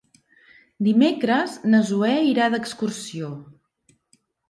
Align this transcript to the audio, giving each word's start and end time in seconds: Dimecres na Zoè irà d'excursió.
Dimecres 0.87 1.53
na 1.75 1.83
Zoè 1.91 2.17
irà 2.33 2.51
d'excursió. 2.57 3.33